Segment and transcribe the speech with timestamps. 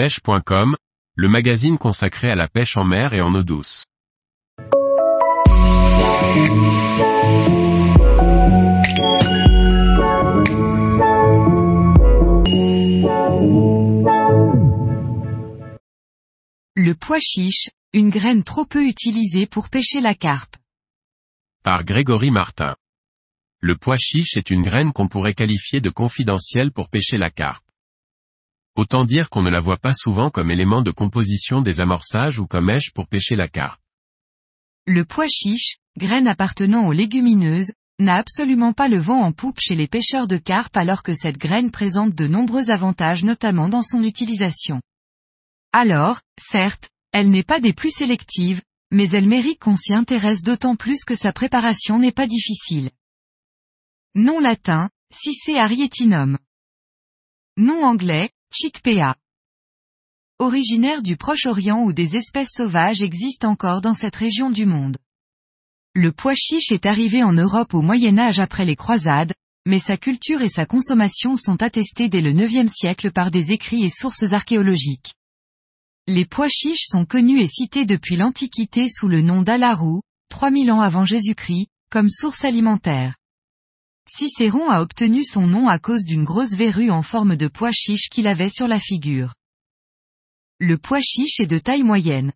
[0.00, 0.76] pêche.com,
[1.14, 3.84] le magazine consacré à la pêche en mer et en eau douce.
[16.74, 20.56] Le pois chiche, une graine trop peu utilisée pour pêcher la carpe.
[21.62, 22.74] Par Grégory Martin.
[23.60, 27.69] Le pois chiche est une graine qu'on pourrait qualifier de confidentielle pour pêcher la carpe.
[28.80, 32.46] Autant dire qu'on ne la voit pas souvent comme élément de composition des amorçages ou
[32.46, 33.78] comme èche pour pêcher la carpe.
[34.86, 39.74] Le pois chiche, graine appartenant aux légumineuses, n'a absolument pas le vent en poupe chez
[39.74, 44.02] les pêcheurs de carpe alors que cette graine présente de nombreux avantages notamment dans son
[44.02, 44.80] utilisation.
[45.74, 50.74] Alors, certes, elle n'est pas des plus sélectives, mais elle mérite qu'on s'y intéresse d'autant
[50.74, 52.88] plus que sa préparation n'est pas difficile.
[54.14, 56.38] Nom latin, Cicé arietinum.
[57.58, 59.14] Nom anglais, Chickpea.
[60.40, 64.98] Originaire du Proche-Orient où des espèces sauvages existent encore dans cette région du monde.
[65.94, 69.32] Le pois chiche est arrivé en Europe au Moyen Âge après les croisades,
[69.66, 73.84] mais sa culture et sa consommation sont attestées dès le IXe siècle par des écrits
[73.84, 75.14] et sources archéologiques.
[76.08, 80.80] Les pois chiches sont connus et cités depuis l'Antiquité sous le nom d'Alarou, 3000 ans
[80.80, 83.19] avant Jésus-Christ, comme source alimentaire.
[84.12, 88.08] Cicéron a obtenu son nom à cause d'une grosse verrue en forme de pois chiche
[88.10, 89.34] qu'il avait sur la figure.
[90.58, 92.32] Le pois chiche est de taille moyenne.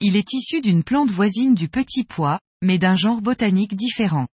[0.00, 4.28] Il est issu d'une plante voisine du petit pois, mais d'un genre botanique différent.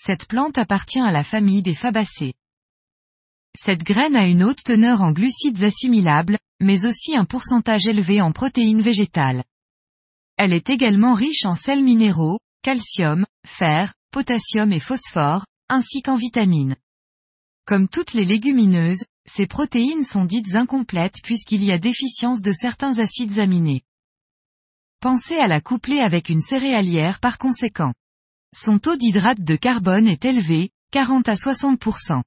[0.00, 2.34] Cette plante appartient à la famille des fabacées.
[3.56, 8.30] Cette graine a une haute teneur en glucides assimilables, mais aussi un pourcentage élevé en
[8.30, 9.42] protéines végétales.
[10.36, 16.76] Elle est également riche en sels minéraux, calcium, fer, potassium et phosphore, ainsi qu'en vitamines.
[17.66, 22.98] Comme toutes les légumineuses, ces protéines sont dites incomplètes puisqu'il y a déficience de certains
[22.98, 23.82] acides aminés.
[25.00, 27.92] Pensez à la coupler avec une céréalière par conséquent.
[28.54, 32.22] Son taux d'hydrate de carbone est élevé, 40 à 60%.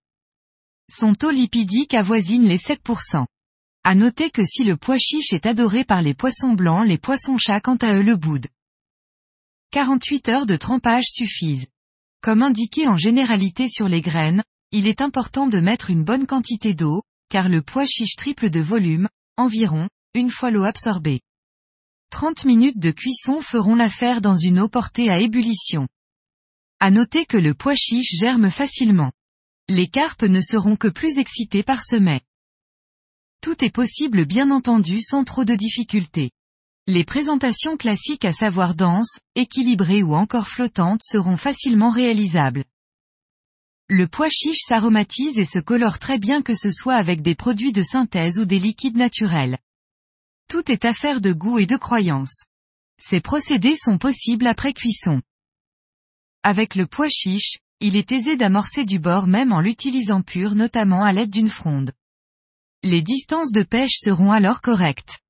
[0.89, 3.25] Son taux lipidique avoisine les 7%.
[3.83, 7.39] À noter que si le pois chiche est adoré par les poissons blancs les poissons
[7.39, 8.49] chats quant à eux le boudent.
[9.71, 11.67] 48 heures de trempage suffisent.
[12.21, 16.75] Comme indiqué en généralité sur les graines, il est important de mettre une bonne quantité
[16.75, 21.21] d'eau, car le pois chiche triple de volume, environ, une fois l'eau absorbée.
[22.11, 25.87] 30 minutes de cuisson feront l'affaire dans une eau portée à ébullition.
[26.79, 29.11] À noter que le pois chiche germe facilement.
[29.67, 32.21] Les carpes ne seront que plus excitées par ce mets.
[33.41, 36.29] Tout est possible bien entendu sans trop de difficultés.
[36.93, 42.65] Les présentations classiques à savoir denses, équilibrées ou encore flottantes seront facilement réalisables.
[43.87, 47.71] Le pois chiche s'aromatise et se colore très bien que ce soit avec des produits
[47.71, 49.57] de synthèse ou des liquides naturels.
[50.49, 52.43] Tout est affaire de goût et de croyance.
[52.99, 55.21] Ces procédés sont possibles après cuisson.
[56.43, 61.05] Avec le pois chiche, il est aisé d'amorcer du bord même en l'utilisant pur notamment
[61.05, 61.93] à l'aide d'une fronde.
[62.83, 65.21] Les distances de pêche seront alors correctes.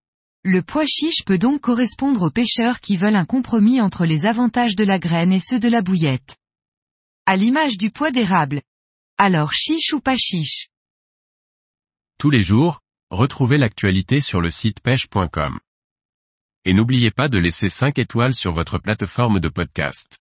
[0.44, 4.75] Le pois chiche peut donc correspondre aux pêcheurs qui veulent un compromis entre les avantages
[4.75, 6.35] de la graine et ceux de la bouillette.
[7.28, 8.63] À l'image du pois d'érable.
[9.19, 10.69] Alors chiche ou pas chiche?
[12.18, 12.79] Tous les jours,
[13.12, 15.59] retrouvez l'actualité sur le site pêche.com.
[16.66, 20.21] Et n'oubliez pas de laisser 5 étoiles sur votre plateforme de podcast.